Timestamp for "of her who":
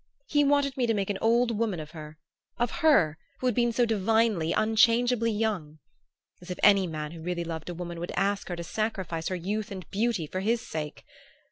2.57-3.45